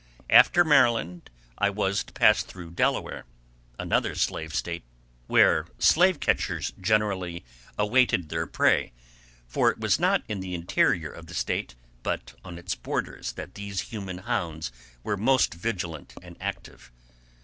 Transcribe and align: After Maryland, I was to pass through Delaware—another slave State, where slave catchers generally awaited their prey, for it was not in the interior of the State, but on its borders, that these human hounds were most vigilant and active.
After 0.31 0.63
Maryland, 0.63 1.29
I 1.59 1.69
was 1.69 2.03
to 2.03 2.11
pass 2.11 2.41
through 2.41 2.71
Delaware—another 2.71 4.15
slave 4.15 4.55
State, 4.55 4.81
where 5.27 5.67
slave 5.77 6.19
catchers 6.19 6.73
generally 6.81 7.45
awaited 7.77 8.29
their 8.29 8.47
prey, 8.47 8.93
for 9.47 9.69
it 9.69 9.79
was 9.79 9.99
not 9.99 10.23
in 10.27 10.39
the 10.39 10.55
interior 10.55 11.11
of 11.11 11.27
the 11.27 11.35
State, 11.35 11.75
but 12.01 12.33
on 12.43 12.57
its 12.57 12.73
borders, 12.73 13.33
that 13.33 13.53
these 13.53 13.79
human 13.93 14.17
hounds 14.17 14.71
were 15.03 15.17
most 15.17 15.53
vigilant 15.53 16.15
and 16.23 16.35
active. 16.41 16.91